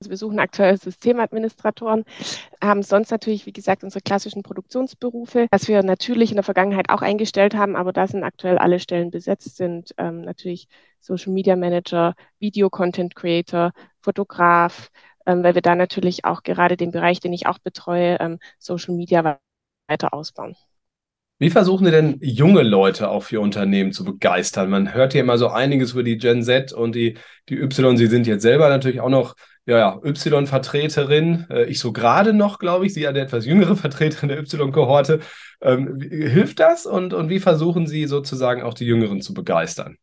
Also 0.00 0.10
wir 0.10 0.16
suchen 0.16 0.40
aktuell 0.40 0.78
Systemadministratoren, 0.78 2.04
haben 2.60 2.82
sonst 2.82 3.10
natürlich, 3.10 3.44
wie 3.44 3.52
gesagt, 3.52 3.84
unsere 3.84 4.00
klassischen 4.00 4.42
Produktionsberufe, 4.42 5.46
was 5.50 5.68
wir 5.68 5.82
natürlich 5.82 6.30
in 6.30 6.36
der 6.36 6.42
Vergangenheit 6.42 6.88
auch 6.88 7.02
eingestellt 7.02 7.54
haben, 7.54 7.76
aber 7.76 7.92
da 7.92 8.06
sind 8.06 8.24
aktuell 8.24 8.56
alle 8.56 8.80
Stellen 8.80 9.10
besetzt, 9.10 9.58
sind 9.58 9.94
ähm, 9.98 10.22
natürlich 10.22 10.68
Social 11.00 11.32
Media 11.32 11.54
Manager, 11.54 12.14
Video 12.38 12.70
Content 12.70 13.14
Creator, 13.14 13.72
Fotograf, 14.00 14.90
ähm, 15.26 15.42
weil 15.42 15.54
wir 15.54 15.62
da 15.62 15.74
natürlich 15.74 16.24
auch 16.24 16.42
gerade 16.42 16.76
den 16.76 16.90
Bereich, 16.90 17.20
den 17.20 17.32
ich 17.32 17.46
auch 17.46 17.58
betreue, 17.58 18.18
ähm, 18.20 18.38
Social 18.58 18.94
Media 18.94 19.38
weiter 19.88 20.14
ausbauen. 20.14 20.56
Wie 21.38 21.48
versuchen 21.48 21.86
Sie 21.86 21.90
denn 21.90 22.18
junge 22.20 22.62
Leute 22.62 23.08
auch 23.08 23.22
für 23.22 23.40
Unternehmen 23.40 23.92
zu 23.92 24.04
begeistern? 24.04 24.68
Man 24.68 24.92
hört 24.92 25.12
hier 25.12 25.22
immer 25.22 25.38
so 25.38 25.48
einiges 25.48 25.92
über 25.92 26.02
die 26.02 26.18
Gen 26.18 26.42
Z 26.42 26.74
und 26.74 26.94
die, 26.94 27.16
die 27.48 27.58
Y. 27.58 27.96
Sie 27.96 28.08
sind 28.08 28.26
jetzt 28.26 28.42
selber 28.42 28.68
natürlich 28.68 29.00
auch 29.00 29.08
noch 29.08 29.36
ja, 29.64 29.78
ja, 29.78 30.00
Y-Vertreterin. 30.04 31.46
Äh, 31.48 31.64
ich 31.64 31.80
so 31.80 31.92
gerade 31.92 32.34
noch, 32.34 32.58
glaube 32.58 32.84
ich. 32.84 32.92
Sie 32.92 33.08
eine 33.08 33.20
etwas 33.20 33.46
jüngere 33.46 33.74
Vertreterin 33.76 34.28
der 34.28 34.38
Y-Kohorte. 34.40 35.20
Ähm, 35.62 35.98
hilft 36.00 36.60
das 36.60 36.84
und, 36.84 37.14
und 37.14 37.30
wie 37.30 37.40
versuchen 37.40 37.86
Sie 37.86 38.06
sozusagen 38.06 38.62
auch 38.62 38.74
die 38.74 38.84
Jüngeren 38.84 39.22
zu 39.22 39.32
begeistern? 39.32 39.96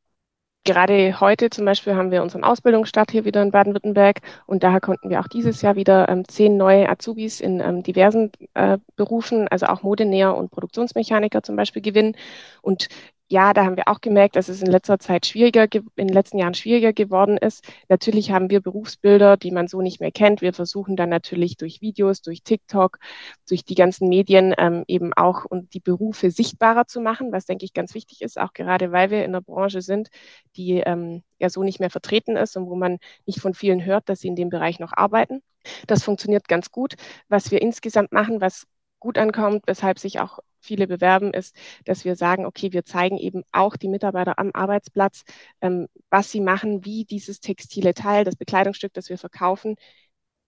Gerade 0.66 1.20
heute 1.20 1.50
zum 1.50 1.66
Beispiel 1.66 1.96
haben 1.96 2.12
wir 2.12 2.22
unseren 2.22 2.44
Ausbildungsstart 2.44 3.12
hier 3.12 3.26
wieder 3.26 3.42
in 3.42 3.52
Baden-Württemberg 3.52 4.22
und 4.46 4.64
daher 4.64 4.82
konnten 4.82 5.10
wir 5.10 5.20
auch 5.20 5.28
dieses 5.28 5.62
Jahr 5.62 5.76
wieder 5.76 6.10
ähm, 6.10 6.28
zehn 6.28 6.58
neue 6.58 6.90
Azubis 6.90 7.40
in 7.42 7.60
ähm, 7.60 7.84
diversen 7.84 8.32
äh, 8.54 8.78
Berufen, 8.96 9.48
also 9.48 9.68
auch 9.68 9.84
Modenäher 9.84 10.36
und 10.36 10.52
Produktionsmechaniker 10.52 11.42
zum 11.44 11.56
Beispiel 11.56 11.82
gewinnen. 11.82 12.16
Und 12.62 12.90
ja, 13.30 13.54
da 13.54 13.66
haben 13.66 13.76
wir 13.76 13.88
auch 13.90 14.00
gemerkt, 14.00 14.38
dass 14.38 14.48
es 14.48 14.62
in 14.62 14.72
letzter 14.72 15.00
Zeit 15.00 15.26
schwieriger, 15.26 15.68
in 15.96 16.08
den 16.08 16.14
letzten 16.14 16.38
Jahren 16.38 16.54
schwieriger 16.54 16.94
geworden 16.94 17.38
ist. 17.38 17.66
Natürlich 17.90 18.32
haben 18.32 18.50
wir 18.50 18.62
Berufsbilder, 18.62 19.36
die 19.36 19.52
man 19.52 19.68
so 19.68 19.82
nicht 19.82 20.00
mehr 20.00 20.12
kennt. 20.12 20.42
Wir 20.42 20.54
versuchen 20.54 20.96
dann 20.96 21.10
natürlich 21.10 21.58
durch 21.58 21.82
Videos, 21.82 22.22
durch 22.22 22.42
TikTok, 22.44 23.00
durch 23.48 23.66
die 23.66 23.76
ganzen 23.76 24.08
Medien 24.08 24.56
ähm, 24.58 24.86
eben 24.88 25.14
auch 25.14 25.44
und 25.44 25.74
die 25.74 25.82
Berufe 25.82 26.32
sichtbarer 26.32 26.88
zu 26.88 27.02
machen, 27.02 27.32
was 27.34 27.46
denke 27.46 27.66
ich 27.66 27.74
ganz 27.74 27.94
wichtig 27.94 28.22
ist, 28.22 28.40
auch 28.40 28.54
gerade 28.54 28.92
weil 28.94 29.10
wir 29.12 29.26
in 29.26 29.34
der 29.34 29.42
Branche 29.42 29.82
sind, 29.82 30.10
die 30.56 30.80
ähm, 30.86 31.24
ja 31.40 31.50
so 31.50 31.64
nicht 31.64 31.80
mehr 31.82 31.90
vertreten 31.90 32.38
ist 32.38 32.56
und 32.56 32.68
wo 32.68 32.76
man 32.76 32.98
nicht 33.26 33.42
von 33.42 33.54
vielen 33.54 33.84
hört, 33.86 34.08
dass 34.10 34.22
sie 34.22 34.30
in 34.30 34.36
dem 34.38 34.50
Bereich 34.50 34.80
noch 34.80 34.94
arbeiten. 34.96 35.42
Das 35.88 36.04
funktioniert 36.04 36.48
ganz 36.48 36.72
gut. 36.72 36.96
Was 37.28 37.52
wir 37.52 37.62
insgesamt 37.62 38.14
machen, 38.14 38.40
was 38.42 38.68
gut 39.00 39.18
ankommt, 39.18 39.64
weshalb 39.68 40.00
sich 40.00 40.20
auch 40.20 40.40
viele 40.60 40.88
bewerben, 40.88 41.34
ist, 41.34 41.56
dass 41.86 42.06
wir 42.06 42.16
sagen, 42.16 42.46
okay, 42.46 42.74
wir 42.74 42.86
zeigen 42.86 43.18
eben 43.18 43.44
auch 43.52 43.76
die 43.78 43.88
Mitarbeiter 43.88 44.40
am 44.40 44.52
Arbeitsplatz, 44.54 45.24
ähm, 45.62 45.88
was 46.10 46.32
sie 46.32 46.42
machen, 46.42 46.86
wie 46.86 47.06
dieses 47.06 47.40
textile 47.40 47.94
Teil, 47.94 48.24
das 48.24 48.36
Bekleidungsstück, 48.36 48.94
das 48.94 49.10
wir 49.10 49.18
verkaufen, 49.18 49.76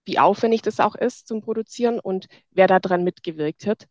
wie 0.04 0.18
aufwendig 0.18 0.62
das 0.62 0.80
auch 0.80 0.94
ist 0.94 1.28
zum 1.28 1.40
Produzieren 1.40 2.00
und 2.00 2.26
wer 2.50 2.66
daran 2.66 3.04
mitgewirkt 3.04 3.66
hat. 3.66 3.86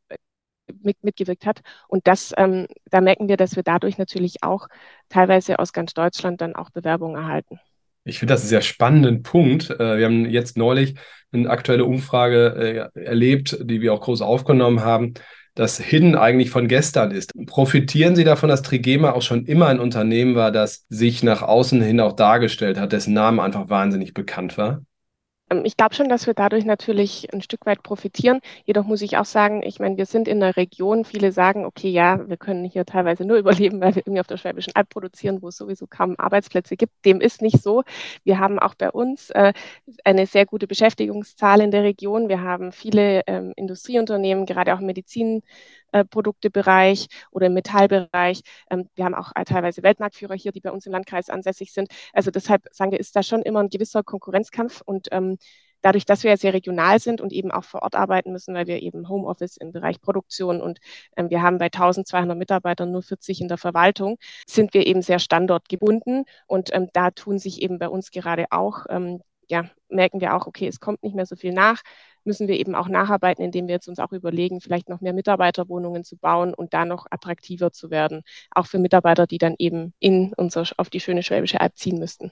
Mit, 0.83 1.03
mitgewirkt 1.03 1.47
hat. 1.47 1.61
Und 1.87 2.05
das, 2.05 2.31
ähm, 2.37 2.67
da 2.91 3.01
merken 3.01 3.27
wir, 3.27 3.37
dass 3.37 3.55
wir 3.55 3.63
dadurch 3.63 3.97
natürlich 3.97 4.43
auch 4.43 4.67
teilweise 5.09 5.57
aus 5.57 5.73
ganz 5.73 5.95
Deutschland 5.95 6.41
dann 6.41 6.55
auch 6.55 6.69
Bewerbungen 6.69 7.15
erhalten. 7.15 7.59
Ich 8.03 8.19
finde 8.19 8.33
das 8.33 8.41
einen 8.41 8.49
sehr 8.49 8.61
spannenden 8.61 9.23
Punkt. 9.23 9.69
Äh, 9.69 9.97
wir 9.97 10.05
haben 10.05 10.29
jetzt 10.29 10.57
neulich 10.57 10.95
eine 11.31 11.49
aktuelle 11.49 11.85
Umfrage 11.85 12.91
äh, 12.95 12.99
erlebt, 12.99 13.57
die 13.61 13.81
wir 13.81 13.93
auch 13.93 14.01
groß 14.01 14.21
aufgenommen 14.21 14.81
haben, 14.81 15.13
dass 15.59 15.77
Hidden 15.77 16.15
eigentlich 16.15 16.51
von 16.51 16.69
gestern 16.69 17.11
ist. 17.11 17.33
Profitieren 17.45 18.15
Sie 18.15 18.23
davon, 18.23 18.47
dass 18.47 18.61
Trigema 18.61 19.11
auch 19.11 19.21
schon 19.21 19.45
immer 19.45 19.67
ein 19.67 19.81
Unternehmen 19.81 20.35
war, 20.35 20.53
das 20.53 20.85
sich 20.87 21.21
nach 21.21 21.41
außen 21.41 21.81
hin 21.81 21.99
auch 21.99 22.13
dargestellt 22.13 22.79
hat, 22.79 22.93
dessen 22.93 23.13
Name 23.13 23.43
einfach 23.43 23.67
wahnsinnig 23.67 24.13
bekannt 24.13 24.57
war? 24.57 24.83
Ähm, 25.49 25.63
ich 25.65 25.77
glaube 25.77 25.95
schon, 25.95 26.09
dass 26.09 26.27
wir 26.27 26.33
dadurch 26.33 26.65
natürlich 26.65 27.31
ein 27.33 27.41
Stück 27.41 27.65
weit 27.65 27.83
profitieren. 27.83 28.39
Jedoch 28.65 28.85
muss 28.85 29.01
ich 29.01 29.17
auch 29.17 29.25
sagen, 29.25 29.63
ich 29.63 29.79
meine, 29.79 29.97
wir 29.97 30.05
sind 30.05 30.27
in 30.27 30.39
der 30.39 30.57
Region. 30.57 31.05
Viele 31.05 31.31
sagen, 31.31 31.65
okay, 31.65 31.89
ja, 31.89 32.27
wir 32.27 32.37
können 32.37 32.63
hier 32.65 32.85
teilweise 32.85 33.25
nur 33.25 33.37
überleben, 33.39 33.81
weil 33.81 33.95
wir 33.95 34.03
irgendwie 34.05 34.21
auf 34.21 34.27
der 34.27 34.37
Schwäbischen 34.37 34.75
Alb 34.75 34.89
produzieren, 34.89 35.41
wo 35.41 35.49
es 35.49 35.57
sowieso 35.57 35.87
kaum 35.87 36.15
Arbeitsplätze 36.17 36.77
gibt. 36.77 37.05
Dem 37.05 37.21
ist 37.21 37.41
nicht 37.41 37.61
so. 37.61 37.83
Wir 38.23 38.39
haben 38.39 38.59
auch 38.59 38.75
bei 38.75 38.91
uns 38.91 39.29
äh, 39.31 39.53
eine 40.03 40.25
sehr 40.25 40.45
gute 40.45 40.67
Beschäftigungszahl 40.67 41.61
in 41.61 41.71
der 41.71 41.83
Region. 41.83 42.29
Wir 42.29 42.41
haben 42.41 42.71
viele 42.71 43.23
ähm, 43.27 43.53
Industrieunternehmen, 43.55 44.45
gerade 44.45 44.73
auch 44.73 44.79
im 44.79 44.89
Medizinproduktebereich 45.93 47.07
oder 47.31 47.47
im 47.47 47.53
Metallbereich. 47.53 48.41
Ähm, 48.69 48.89
wir 48.95 49.05
haben 49.05 49.15
auch 49.15 49.31
äh, 49.35 49.43
teilweise 49.45 49.83
Weltmarktführer 49.83 50.35
hier, 50.35 50.51
die 50.51 50.61
bei 50.61 50.71
uns 50.71 50.85
im 50.85 50.91
Landkreis 50.91 51.29
ansässig 51.29 51.73
sind. 51.73 51.89
Also 52.13 52.31
deshalb 52.31 52.67
sagen 52.71 52.91
wir, 52.91 52.99
ist 52.99 53.15
da 53.15 53.23
schon 53.23 53.41
immer 53.41 53.61
ein 53.61 53.69
gewisser 53.69 54.03
Konkurrenzkampf 54.03 54.81
und 54.85 55.07
ähm, 55.11 55.37
dadurch, 55.81 56.05
dass 56.05 56.23
wir 56.23 56.31
ja 56.31 56.37
sehr 56.37 56.53
regional 56.53 56.99
sind 56.99 57.21
und 57.21 57.31
eben 57.31 57.51
auch 57.51 57.63
vor 57.63 57.83
Ort 57.83 57.95
arbeiten 57.95 58.31
müssen, 58.31 58.53
weil 58.53 58.67
wir 58.67 58.81
eben 58.81 59.07
Homeoffice 59.07 59.57
im 59.57 59.71
Bereich 59.71 60.01
Produktion 60.01 60.61
und 60.61 60.79
ähm, 61.15 61.29
wir 61.29 61.41
haben 61.41 61.57
bei 61.57 61.65
1200 61.65 62.37
Mitarbeitern 62.37 62.91
nur 62.91 63.01
40 63.01 63.41
in 63.41 63.47
der 63.47 63.57
Verwaltung, 63.57 64.17
sind 64.45 64.73
wir 64.73 64.85
eben 64.85 65.01
sehr 65.01 65.19
standortgebunden 65.19 66.25
und 66.47 66.69
ähm, 66.73 66.89
da 66.93 67.11
tun 67.11 67.39
sich 67.39 67.61
eben 67.61 67.79
bei 67.79 67.87
uns 67.87 68.11
gerade 68.11 68.47
auch, 68.51 68.85
ähm, 68.89 69.21
ja, 69.47 69.65
merken 69.87 70.21
wir 70.21 70.35
auch, 70.35 70.47
okay, 70.47 70.67
es 70.67 70.79
kommt 70.79 71.01
nicht 71.01 71.15
mehr 71.15 71.25
so 71.25 71.35
viel 71.35 71.53
nach, 71.53 71.81
müssen 72.23 72.47
wir 72.47 72.59
eben 72.59 72.75
auch 72.75 72.87
nacharbeiten, 72.87 73.43
indem 73.43 73.67
wir 73.67 73.75
jetzt 73.75 73.87
uns 73.87 73.99
auch 73.99 74.11
überlegen, 74.11 74.61
vielleicht 74.61 74.89
noch 74.89 75.01
mehr 75.01 75.13
Mitarbeiterwohnungen 75.13 76.03
zu 76.03 76.17
bauen 76.17 76.53
und 76.53 76.73
da 76.73 76.85
noch 76.85 77.05
attraktiver 77.09 77.71
zu 77.71 77.89
werden, 77.89 78.23
auch 78.51 78.67
für 78.67 78.79
Mitarbeiter, 78.79 79.27
die 79.27 79.37
dann 79.37 79.55
eben 79.57 79.93
in 79.99 80.33
unser, 80.35 80.63
auf 80.77 80.89
die 80.89 80.99
schöne 80.99 81.23
Schwäbische 81.23 81.61
Alb 81.61 81.77
ziehen 81.77 81.99
müssten. 81.99 82.31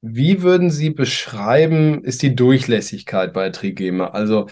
Wie 0.00 0.42
würden 0.42 0.70
Sie 0.70 0.90
beschreiben, 0.90 2.04
ist 2.04 2.22
die 2.22 2.36
Durchlässigkeit 2.36 3.32
bei 3.32 3.50
Trigema? 3.50 4.08
Also 4.08 4.46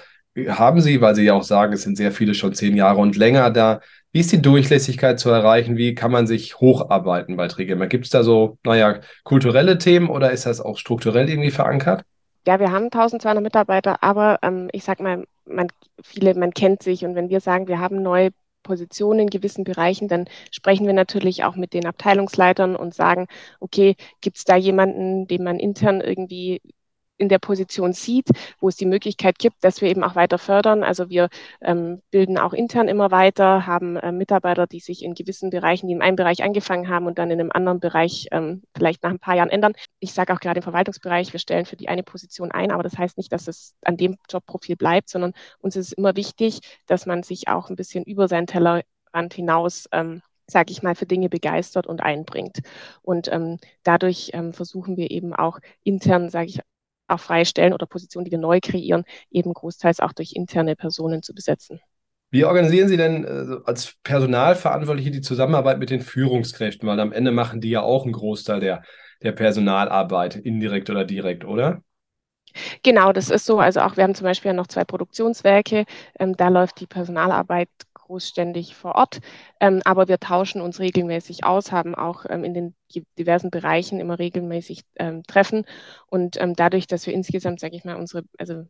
haben 0.49 0.81
Sie, 0.81 1.00
weil 1.00 1.14
Sie 1.14 1.23
ja 1.25 1.35
auch 1.35 1.45
sagen, 1.45 1.73
es 1.73 1.83
sind 1.83 1.97
sehr 1.97 2.12
viele 2.12 2.35
schon 2.35 2.52
zehn 2.52 2.76
Jahre 2.76 3.00
und 3.00 3.16
länger 3.16 3.50
da, 3.50 3.81
wie 4.12 4.21
ist 4.21 4.33
die 4.33 4.43
Durchlässigkeit 4.43 5.21
zu 5.21 5.31
erreichen? 5.31 5.76
Wie 5.76 5.95
kann 5.95 6.11
man 6.11 6.26
sich 6.26 6.59
hocharbeiten 6.59 7.37
bei 7.37 7.49
Trigema? 7.49 7.87
Gibt 7.87 8.07
es 8.07 8.11
da 8.11 8.23
so, 8.23 8.59
naja, 8.64 9.00
kulturelle 9.25 9.78
Themen 9.78 10.09
oder 10.09 10.33
ist 10.33 10.47
das 10.47 10.61
auch 10.61 10.78
strukturell 10.78 11.28
irgendwie 11.28 11.50
verankert? 11.50 12.02
Ja, 12.47 12.61
wir 12.61 12.71
haben 12.71 12.91
1200 12.91 13.43
Mitarbeiter, 13.43 14.03
aber 14.03 14.38
ähm, 14.43 14.69
ich 14.73 14.85
sag 14.85 15.00
mal, 15.00 15.26
man, 15.47 15.69
viele, 16.03 16.35
man 16.35 16.53
kennt 16.55 16.83
sich. 16.83 17.05
Und 17.05 17.15
wenn 17.17 17.29
wir 17.29 17.41
sagen, 17.41 17.67
wir 17.67 17.81
haben 17.81 18.03
neue 18.03 18.31
Positionen 18.62 19.21
in 19.21 19.31
gewissen 19.31 19.65
Bereichen, 19.65 20.07
dann 20.09 20.26
sprechen 20.53 20.87
wir 20.87 20.93
natürlich 20.93 21.45
auch 21.45 21.57
mit 21.57 21.73
den 21.73 21.87
Abteilungsleitern 21.87 22.76
und 22.76 22.95
sagen, 22.95 23.26
okay, 23.61 23.97
gibt 24.21 24.37
es 24.38 24.45
da 24.45 24.57
jemanden, 24.57 25.26
den 25.26 25.43
man 25.43 25.59
intern 25.59 26.00
irgendwie 26.00 26.61
in 27.18 27.28
der 27.28 27.38
Position 27.38 27.92
sieht, 27.92 28.28
wo 28.61 28.68
es 28.68 28.76
die 28.76 28.87
Möglichkeit 28.87 29.38
gibt, 29.38 29.62
dass 29.62 29.80
wir 29.80 29.88
eben 29.88 30.04
auch 30.04 30.14
weiter 30.14 30.38
fördern. 30.38 30.82
Also 30.82 31.08
wir 31.08 31.28
ähm, 31.61 32.02
bilden 32.11 32.38
auch 32.38 32.52
intern 32.52 32.88
immer 32.88 33.11
weiter, 33.11 33.66
haben 33.66 33.96
äh, 33.96 34.12
Mitarbeiter, 34.12 34.66
die 34.66 34.80
sich 34.80 35.02
in 35.02 35.14
gewissen 35.14 35.50
Bereichen, 35.50 35.88
die 35.88 35.94
in 35.94 36.02
einem 36.02 36.16
Bereich 36.16 36.42
angefangen 36.42 36.88
haben 36.88 37.06
und 37.06 37.18
dann 37.18 37.30
in 37.30 37.40
einem 37.40 37.52
anderen 37.52 37.80
Bereich 37.80 38.28
ähm, 38.32 38.62
vielleicht 38.75 39.02
nach 39.02 39.11
ein 39.11 39.18
paar 39.18 39.37
Jahren 39.37 39.50
ändern. 39.50 39.73
Ich 40.00 40.12
sage 40.12 40.32
auch 40.32 40.40
gerade 40.40 40.58
im 40.58 40.62
Verwaltungsbereich, 40.62 41.32
wir 41.32 41.40
stellen 41.40 41.66
für 41.66 41.76
die 41.76 41.88
eine 41.88 42.02
Position 42.02 42.52
ein, 42.52 42.70
aber 42.70 42.82
das 42.82 42.99
heißt 42.99 43.16
nicht, 43.16 43.32
dass 43.32 43.49
es 43.49 43.75
an 43.85 43.96
dem 43.96 44.16
Jobprofil 44.30 44.76
bleibt, 44.76 45.08
sondern 45.08 45.32
uns 45.58 45.76
ist 45.76 45.92
immer 45.92 46.16
wichtig, 46.16 46.61
dass 46.87 47.06
man 47.06 47.23
sich 47.23 47.49
auch 47.49 47.70
ein 47.70 47.76
bisschen 47.76 48.04
über 48.04 48.28
seinen 48.28 48.46
Tellerrand 48.46 49.35
hinaus 49.35 49.88
ähm, 49.92 50.23
sage 50.49 50.70
ich 50.70 50.82
mal, 50.82 50.94
für 50.94 51.06
Dinge 51.06 51.28
begeistert 51.28 51.88
und 51.88 52.02
einbringt. 52.02 52.61
Und 53.02 53.26
ähm, 53.32 53.58
dadurch 53.82 54.30
ähm, 54.32 54.52
versuchen 54.52 54.96
wir 54.96 55.11
eben 55.11 55.35
auch 55.35 55.58
intern, 55.82 56.30
sage 56.30 56.46
ich 56.46 56.61
auch 57.08 57.20
freie 57.20 57.44
Stellen 57.44 57.72
oder 57.72 57.86
Positionen, 57.86 58.25
die 58.25 58.30
wir 58.30 58.38
neu 58.38 58.60
kreieren, 58.60 59.04
eben 59.30 59.52
großteils 59.52 60.00
auch 60.00 60.12
durch 60.12 60.32
interne 60.34 60.76
Personen 60.76 61.22
zu 61.22 61.34
besetzen. 61.34 61.80
Wie 62.30 62.44
organisieren 62.44 62.88
Sie 62.88 62.96
denn 62.96 63.25
äh, 63.25 63.56
als 63.64 63.94
Personalverantwortliche 64.02 65.10
die 65.10 65.20
Zusammenarbeit 65.20 65.78
mit 65.78 65.90
den 65.90 66.00
Führungskräften? 66.00 66.88
Weil 66.88 67.00
am 67.00 67.12
Ende 67.12 67.30
machen 67.30 67.60
die 67.60 67.70
ja 67.70 67.82
auch 67.82 68.04
einen 68.04 68.12
Großteil 68.12 68.60
der, 68.60 68.82
der 69.22 69.32
Personalarbeit, 69.32 70.36
indirekt 70.36 70.90
oder 70.90 71.04
direkt, 71.04 71.44
oder? 71.44 71.82
Genau, 72.82 73.12
das 73.12 73.30
ist 73.30 73.46
so. 73.46 73.58
Also 73.58 73.80
auch 73.80 73.96
wir 73.96 74.04
haben 74.04 74.14
zum 74.14 74.25
Beispiel 74.25 74.52
noch 74.52 74.66
zwei 74.66 74.84
Produktionswerke. 74.84 75.84
Ähm, 76.18 76.36
da 76.36 76.48
läuft 76.48 76.80
die 76.80 76.86
Personalarbeit 76.86 77.68
großständig 78.06 78.75
vor 78.75 78.94
Ort, 78.94 79.20
ähm, 79.60 79.82
aber 79.84 80.08
wir 80.08 80.18
tauschen 80.18 80.60
uns 80.60 80.80
regelmäßig 80.80 81.44
aus, 81.44 81.72
haben 81.72 81.94
auch 81.94 82.25
ähm, 82.28 82.44
in 82.44 82.54
den 82.54 82.75
diversen 83.18 83.50
Bereichen 83.50 84.00
immer 84.00 84.18
regelmäßig 84.18 84.82
ähm, 84.96 85.22
Treffen. 85.25 85.64
Und 86.06 86.40
ähm, 86.40 86.54
dadurch, 86.54 86.86
dass 86.86 87.06
wir 87.06 87.14
insgesamt, 87.14 87.60
sage 87.60 87.76
ich 87.76 87.84
mal, 87.84 87.96
unsere, 87.96 88.25
also 88.38 88.64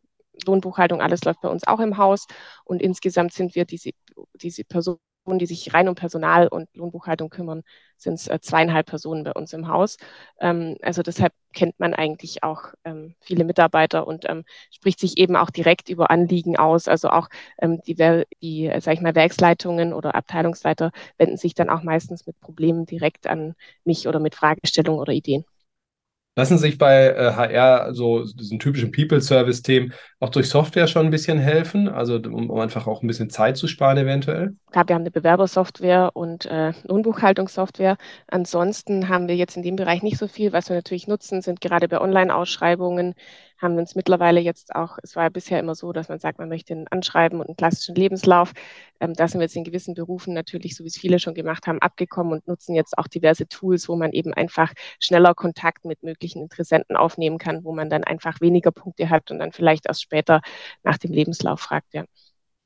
Lohnbuchhaltung, 0.46 1.00
alles 1.00 1.24
läuft 1.24 1.40
bei 1.42 1.48
uns 1.48 1.66
auch 1.66 1.80
im 1.80 1.98
Haus. 1.98 2.26
Und 2.64 2.82
insgesamt 2.82 3.32
sind 3.32 3.54
wir 3.54 3.64
diese, 3.64 3.90
diese 4.34 4.64
Person 4.64 4.98
die 5.38 5.46
sich 5.46 5.74
rein 5.74 5.88
um 5.88 5.94
Personal 5.94 6.48
und 6.48 6.68
Lohnbuchhaltung 6.74 7.30
kümmern, 7.30 7.62
sind 7.96 8.14
es 8.14 8.28
äh, 8.28 8.40
zweieinhalb 8.40 8.86
Personen 8.86 9.24
bei 9.24 9.32
uns 9.32 9.52
im 9.52 9.68
Haus. 9.68 9.96
Ähm, 10.40 10.76
also 10.82 11.02
deshalb 11.02 11.32
kennt 11.52 11.78
man 11.80 11.94
eigentlich 11.94 12.42
auch 12.42 12.72
ähm, 12.84 13.14
viele 13.20 13.44
Mitarbeiter 13.44 14.06
und 14.06 14.28
ähm, 14.28 14.44
spricht 14.70 15.00
sich 15.00 15.18
eben 15.18 15.36
auch 15.36 15.50
direkt 15.50 15.88
über 15.88 16.10
Anliegen 16.10 16.56
aus. 16.56 16.88
Also 16.88 17.08
auch 17.10 17.28
ähm, 17.58 17.80
die, 17.86 17.94
die 18.42 18.66
äh, 18.66 18.80
sag 18.80 18.94
ich 18.94 19.00
mal, 19.00 19.14
Werksleitungen 19.14 19.92
oder 19.92 20.14
Abteilungsleiter 20.14 20.90
wenden 21.18 21.36
sich 21.36 21.54
dann 21.54 21.70
auch 21.70 21.82
meistens 21.82 22.26
mit 22.26 22.38
Problemen 22.40 22.86
direkt 22.86 23.26
an 23.26 23.54
mich 23.84 24.08
oder 24.08 24.20
mit 24.20 24.34
Fragestellungen 24.34 25.00
oder 25.00 25.12
Ideen. 25.12 25.44
Lassen 26.38 26.58
sich 26.58 26.76
bei 26.76 27.06
äh, 27.06 27.32
HR, 27.32 27.94
so 27.94 28.24
diesen 28.24 28.58
typischen 28.58 28.92
People-Service-Themen, 28.92 29.94
auch 30.20 30.28
durch 30.28 30.50
Software 30.50 30.86
schon 30.86 31.06
ein 31.06 31.10
bisschen 31.10 31.38
helfen? 31.38 31.88
Also 31.88 32.16
um, 32.16 32.50
um, 32.50 32.60
einfach 32.60 32.86
auch 32.86 33.02
ein 33.02 33.06
bisschen 33.06 33.30
Zeit 33.30 33.56
zu 33.56 33.66
sparen 33.66 33.96
eventuell? 33.96 34.54
Klar, 34.70 34.86
wir 34.86 34.94
haben 34.94 35.02
eine 35.02 35.10
Bewerbersoftware 35.10 36.10
und 36.12 36.44
äh, 36.44 36.74
Lohnbuchhaltungssoftware. 36.84 37.96
Ansonsten 38.26 39.08
haben 39.08 39.28
wir 39.28 39.36
jetzt 39.36 39.56
in 39.56 39.62
dem 39.62 39.76
Bereich 39.76 40.02
nicht 40.02 40.18
so 40.18 40.28
viel. 40.28 40.52
Was 40.52 40.68
wir 40.68 40.76
natürlich 40.76 41.08
nutzen, 41.08 41.40
sind 41.40 41.62
gerade 41.62 41.88
bei 41.88 42.02
Online-Ausschreibungen 42.02 43.14
haben 43.58 43.74
wir 43.74 43.80
uns 43.80 43.94
mittlerweile 43.94 44.40
jetzt 44.40 44.74
auch, 44.74 44.98
es 45.02 45.16
war 45.16 45.24
ja 45.24 45.28
bisher 45.28 45.58
immer 45.58 45.74
so, 45.74 45.92
dass 45.92 46.08
man 46.08 46.18
sagt, 46.18 46.38
man 46.38 46.48
möchte 46.48 46.74
ein 46.74 46.88
Anschreiben 46.88 47.40
und 47.40 47.48
einen 47.48 47.56
klassischen 47.56 47.94
Lebenslauf. 47.94 48.52
Ähm, 49.00 49.14
da 49.14 49.28
sind 49.28 49.40
wir 49.40 49.44
jetzt 49.44 49.56
in 49.56 49.64
gewissen 49.64 49.94
Berufen 49.94 50.34
natürlich, 50.34 50.76
so 50.76 50.84
wie 50.84 50.88
es 50.88 50.98
viele 50.98 51.18
schon 51.18 51.34
gemacht 51.34 51.66
haben, 51.66 51.80
abgekommen 51.80 52.32
und 52.32 52.46
nutzen 52.46 52.74
jetzt 52.74 52.98
auch 52.98 53.08
diverse 53.08 53.46
Tools, 53.48 53.88
wo 53.88 53.96
man 53.96 54.12
eben 54.12 54.34
einfach 54.34 54.72
schneller 55.00 55.34
Kontakt 55.34 55.84
mit 55.84 56.02
möglichen 56.02 56.42
Interessenten 56.42 56.96
aufnehmen 56.96 57.38
kann, 57.38 57.64
wo 57.64 57.72
man 57.72 57.90
dann 57.90 58.04
einfach 58.04 58.40
weniger 58.40 58.72
Punkte 58.72 59.10
hat 59.10 59.30
und 59.30 59.38
dann 59.38 59.52
vielleicht 59.52 59.86
erst 59.86 60.02
später 60.02 60.40
nach 60.82 60.98
dem 60.98 61.12
Lebenslauf 61.12 61.60
fragt. 61.60 61.94
Ja. 61.94 62.04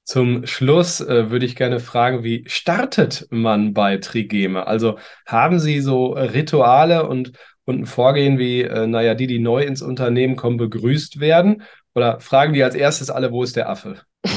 Zum 0.05 0.45
Schluss 0.45 1.01
äh, 1.01 1.31
würde 1.31 1.47
ich 1.47 1.55
gerne 1.55 1.79
fragen, 1.79 2.25
wie 2.25 2.45
startet 2.49 3.29
man 3.31 3.75
bei 3.75 3.99
Trigeme? 3.99 4.67
Also 4.67 4.99
haben 5.25 5.61
Sie 5.61 5.81
so 5.81 6.15
Rituale 6.15 7.07
und 7.07 7.33
und 7.71 7.87
Vorgehen 7.87 8.39
wie, 8.39 8.63
äh, 8.63 8.87
naja, 8.87 9.15
die, 9.15 9.27
die 9.27 9.39
neu 9.39 9.63
ins 9.63 9.83
Unternehmen 9.83 10.37
kommen, 10.37 10.57
begrüßt 10.59 11.21
werden? 11.21 11.63
Oder 11.95 12.21
fragen 12.21 12.53
die 12.53 12.63
als 12.63 12.75
erstes 12.75 13.11
alle, 13.11 13.33
wo 13.33 13.43
ist 13.43 13.57
der 13.57 13.69
Affe? 13.69 14.03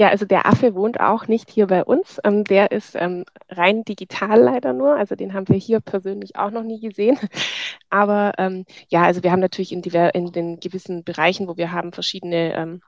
Ja, 0.00 0.10
also 0.10 0.26
der 0.26 0.46
Affe 0.46 0.76
wohnt 0.76 1.00
auch 1.00 1.26
nicht 1.26 1.50
hier 1.50 1.66
bei 1.66 1.82
uns. 1.82 2.20
Ähm, 2.22 2.44
der 2.44 2.70
ist 2.70 2.94
ähm, 2.94 3.24
rein 3.50 3.82
digital 3.84 4.40
leider 4.40 4.72
nur. 4.72 4.94
Also 4.94 5.16
den 5.16 5.34
haben 5.34 5.48
wir 5.48 5.56
hier 5.56 5.80
persönlich 5.80 6.36
auch 6.36 6.52
noch 6.52 6.62
nie 6.62 6.78
gesehen. 6.80 7.18
Aber 7.90 8.32
ähm, 8.38 8.64
ja, 8.88 9.02
also 9.02 9.24
wir 9.24 9.32
haben 9.32 9.40
natürlich 9.40 9.72
in, 9.72 9.82
in, 9.82 10.30
den 10.32 10.60
gewissen 10.60 11.02
Bereichen, 11.02 11.48
wo 11.48 11.56
wir 11.56 11.72
haben 11.72 11.92
verschiedene 11.92 12.54
ähm, 12.54 12.80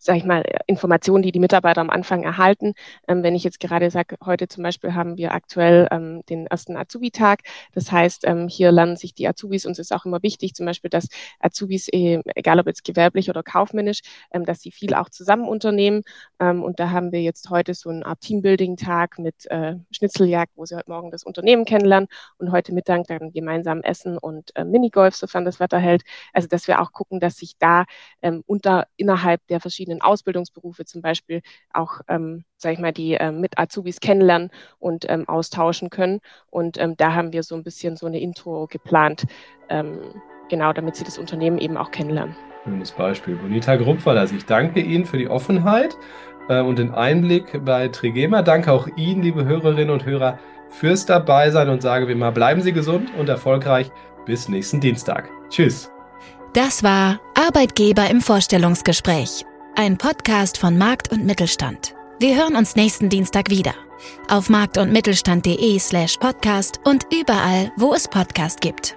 sage 0.00 0.18
ich 0.18 0.24
mal, 0.24 0.42
Informationen, 0.66 1.22
die 1.22 1.30
die 1.30 1.38
Mitarbeiter 1.38 1.80
am 1.80 1.90
Anfang 1.90 2.22
erhalten. 2.22 2.72
Ähm, 3.06 3.22
wenn 3.22 3.34
ich 3.34 3.44
jetzt 3.44 3.60
gerade 3.60 3.90
sage, 3.90 4.16
heute 4.24 4.48
zum 4.48 4.62
Beispiel 4.62 4.94
haben 4.94 5.18
wir 5.18 5.32
aktuell 5.32 5.86
ähm, 5.90 6.22
den 6.28 6.46
ersten 6.46 6.76
Azubi-Tag. 6.76 7.40
Das 7.74 7.92
heißt, 7.92 8.26
ähm, 8.26 8.48
hier 8.48 8.72
lernen 8.72 8.96
sich 8.96 9.14
die 9.14 9.28
Azubis, 9.28 9.66
uns 9.66 9.78
ist 9.78 9.92
auch 9.92 10.06
immer 10.06 10.22
wichtig, 10.22 10.54
zum 10.54 10.66
Beispiel, 10.66 10.90
dass 10.90 11.08
Azubis, 11.38 11.88
äh, 11.88 12.22
egal 12.34 12.58
ob 12.58 12.66
jetzt 12.66 12.84
gewerblich 12.84 13.28
oder 13.28 13.42
kaufmännisch, 13.42 14.00
ähm, 14.32 14.44
dass 14.46 14.60
sie 14.62 14.70
viel 14.70 14.94
auch 14.94 15.10
zusammen 15.10 15.46
unternehmen. 15.46 16.02
Ähm, 16.40 16.62
und 16.62 16.80
da 16.80 16.90
haben 16.90 17.12
wir 17.12 17.20
jetzt 17.22 17.50
heute 17.50 17.74
so 17.74 17.90
eine 17.90 18.06
Art 18.06 18.20
Teambuilding-Tag 18.22 19.18
mit 19.18 19.46
äh, 19.50 19.76
Schnitzeljagd, 19.90 20.52
wo 20.56 20.64
sie 20.64 20.76
heute 20.76 20.90
Morgen 20.90 21.10
das 21.10 21.24
Unternehmen 21.24 21.64
kennenlernen 21.66 22.08
und 22.38 22.52
heute 22.52 22.72
Mittag 22.72 23.06
dann 23.06 23.32
gemeinsam 23.32 23.82
essen 23.82 24.16
und 24.16 24.56
äh, 24.56 24.64
Minigolf, 24.64 25.14
sofern 25.14 25.44
das 25.44 25.60
Wetter 25.60 25.78
hält. 25.78 26.02
Also, 26.32 26.48
dass 26.48 26.68
wir 26.68 26.80
auch 26.80 26.92
gucken, 26.92 27.20
dass 27.20 27.36
sich 27.36 27.56
da 27.58 27.84
ähm, 28.22 28.42
unter, 28.46 28.86
innerhalb 28.96 29.46
der 29.48 29.60
verschiedenen 29.60 29.89
verschiedenen 29.90 30.00
Ausbildungsberufe 30.00 30.84
zum 30.84 31.02
Beispiel 31.02 31.42
auch, 31.72 32.00
ähm, 32.08 32.44
sage 32.56 32.74
ich 32.74 32.80
mal, 32.80 32.92
die 32.92 33.14
äh, 33.14 33.32
mit 33.32 33.58
Azubis 33.58 34.00
kennenlernen 34.00 34.50
und 34.78 35.06
ähm, 35.08 35.28
austauschen 35.28 35.90
können. 35.90 36.20
Und 36.50 36.78
ähm, 36.78 36.96
da 36.96 37.14
haben 37.14 37.32
wir 37.32 37.42
so 37.42 37.54
ein 37.54 37.64
bisschen 37.64 37.96
so 37.96 38.06
eine 38.06 38.20
Intro 38.20 38.66
geplant, 38.66 39.26
ähm, 39.68 39.98
genau, 40.48 40.72
damit 40.72 40.96
sie 40.96 41.04
das 41.04 41.18
Unternehmen 41.18 41.58
eben 41.58 41.76
auch 41.76 41.90
kennenlernen. 41.90 42.36
Schönes 42.64 42.92
Beispiel. 42.92 43.36
Bonita 43.36 43.76
Gruppwaller, 43.76 44.24
ich 44.24 44.44
danke 44.44 44.80
Ihnen 44.80 45.06
für 45.06 45.16
die 45.16 45.28
Offenheit 45.28 45.96
äh, 46.48 46.60
und 46.60 46.78
den 46.78 46.92
Einblick 46.92 47.64
bei 47.64 47.88
Trigema. 47.88 48.42
Danke 48.42 48.72
auch 48.72 48.86
Ihnen, 48.96 49.22
liebe 49.22 49.44
Hörerinnen 49.44 49.90
und 49.90 50.04
Hörer, 50.04 50.38
fürs 50.68 51.06
Dabeisein 51.06 51.68
und 51.68 51.82
sage 51.82 52.06
wie 52.06 52.12
immer, 52.12 52.30
bleiben 52.30 52.60
Sie 52.60 52.72
gesund 52.72 53.10
und 53.18 53.28
erfolgreich. 53.28 53.90
Bis 54.26 54.48
nächsten 54.48 54.80
Dienstag. 54.80 55.30
Tschüss. 55.48 55.90
Das 56.52 56.82
war 56.84 57.18
Arbeitgeber 57.34 58.10
im 58.10 58.20
Vorstellungsgespräch. 58.20 59.46
Ein 59.76 59.96
Podcast 59.96 60.58
von 60.58 60.76
Markt 60.76 61.10
und 61.10 61.24
Mittelstand. 61.24 61.94
Wir 62.18 62.36
hören 62.36 62.56
uns 62.56 62.76
nächsten 62.76 63.08
Dienstag 63.08 63.48
wieder. 63.50 63.74
Auf 64.28 64.50
markt- 64.50 64.78
und 64.78 64.92
mittelstand.de 64.92 65.78
slash 65.78 66.16
podcast 66.18 66.80
und 66.84 67.06
überall, 67.12 67.72
wo 67.76 67.94
es 67.94 68.06
Podcast 68.08 68.60
gibt. 68.60 68.96